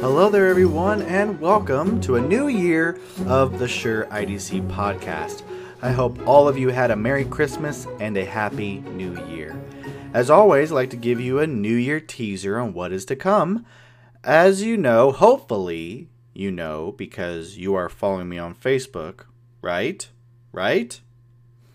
[0.00, 5.42] Hello there, everyone, and welcome to a new year of the Sure IDC podcast.
[5.82, 9.60] I hope all of you had a Merry Christmas and a Happy New Year.
[10.14, 13.16] As always, I'd like to give you a New Year teaser on what is to
[13.16, 13.66] come.
[14.22, 19.24] As you know, hopefully, you know because you are following me on Facebook,
[19.62, 20.08] right?
[20.52, 21.00] Right?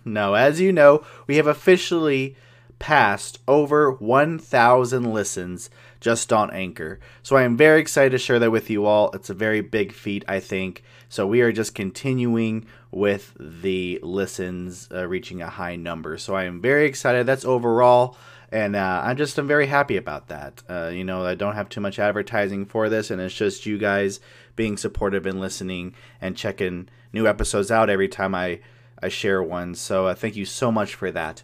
[0.03, 2.35] No, as you know, we have officially
[2.77, 6.99] passed over 1,000 listens just on Anchor.
[7.23, 9.09] So I am very excited to share that with you all.
[9.13, 10.84] It's a very big feat, I think.
[11.09, 16.17] So we are just continuing with the listens uh, reaching a high number.
[16.17, 17.26] So I am very excited.
[17.26, 18.17] That's overall.
[18.52, 20.63] And uh, I'm just I'm very happy about that.
[20.70, 23.77] Uh, you know, I don't have too much advertising for this, and it's just you
[23.77, 24.20] guys
[24.55, 28.59] being supportive and listening and checking new episodes out every time I
[29.02, 29.76] I share one.
[29.76, 31.43] So uh, thank you so much for that.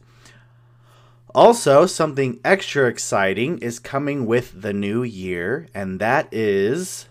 [1.33, 7.07] Also, something extra exciting is coming with the new year, and that is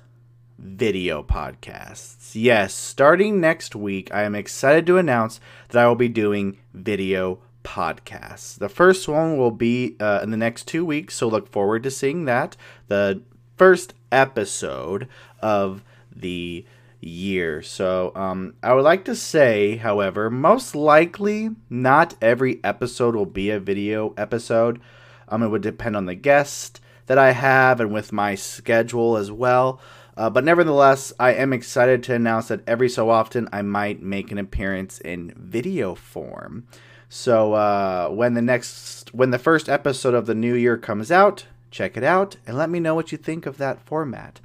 [0.58, 2.32] video podcasts.
[2.34, 7.41] Yes, starting next week, I am excited to announce that I will be doing video
[7.62, 8.58] podcasts.
[8.58, 11.91] The first one will be uh, in the next two weeks, so look forward to
[11.91, 12.56] seeing that.
[12.89, 13.22] The
[13.56, 15.08] first episode
[15.41, 15.83] of
[16.14, 16.64] the
[17.00, 17.62] year.
[17.62, 23.50] So um, I would like to say, however, most likely not every episode will be
[23.50, 24.81] a video episode.
[25.28, 29.33] Um, it would depend on the guest that I have and with my schedule as
[29.33, 29.81] well.
[30.20, 34.30] Uh, but nevertheless, I am excited to announce that every so often I might make
[34.30, 36.66] an appearance in video form.
[37.08, 41.46] So uh, when the next, when the first episode of the new year comes out,
[41.70, 44.41] check it out and let me know what you think of that format.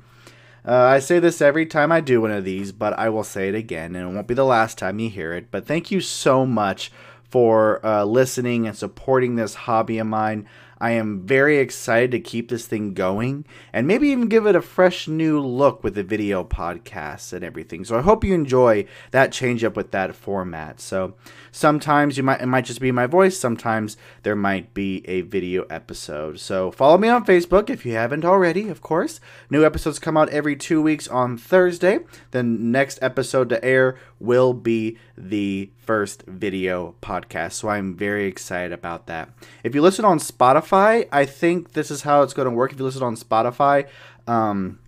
[0.66, 3.50] Uh, I say this every time I do one of these, but I will say
[3.50, 5.52] it again, and it won't be the last time you hear it.
[5.52, 6.90] But thank you so much
[7.30, 10.48] for uh, listening and supporting this hobby of mine.
[10.80, 14.62] I am very excited to keep this thing going and maybe even give it a
[14.62, 17.86] fresh new look with the video podcasts and everything.
[17.86, 20.80] So I hope you enjoy that change up with that format.
[20.80, 21.16] So
[21.52, 25.64] sometimes you might it might just be my voice, sometimes there might be a video
[25.70, 26.40] episode.
[26.40, 29.20] So follow me on Facebook if you haven't already, of course.
[29.50, 32.00] New episodes come out every 2 weeks on Thursday.
[32.32, 37.54] The next episode to air will be the first video podcast.
[37.54, 39.30] So I'm very excited about that.
[39.64, 40.20] If you listen on
[40.66, 42.72] Spotify, I think this is how it's going to work.
[42.72, 43.88] If you listen on Spotify,
[44.28, 44.80] um,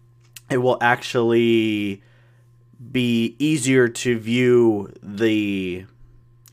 [0.50, 2.02] it will actually
[2.92, 5.86] be easier to view the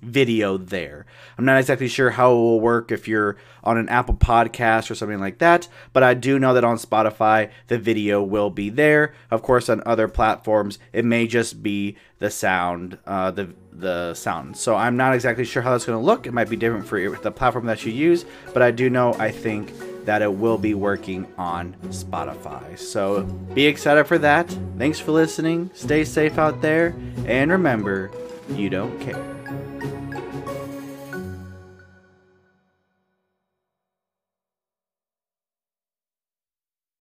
[0.04, 1.06] video there.
[1.38, 4.94] I'm not exactly sure how it will work if you're on an Apple podcast or
[4.94, 9.14] something like that, but I do know that on Spotify the video will be there.
[9.30, 14.56] Of course, on other platforms it may just be the sound, uh, the the sound.
[14.56, 16.26] So I'm not exactly sure how that's going to look.
[16.26, 19.30] It might be different for the platform that you use, but I do know I
[19.30, 19.72] think
[20.04, 22.78] that it will be working on Spotify.
[22.78, 23.22] So
[23.54, 24.56] be excited for that.
[24.78, 25.70] Thanks for listening.
[25.74, 26.94] Stay safe out there,
[27.26, 28.10] and remember,
[28.50, 29.33] you don't care.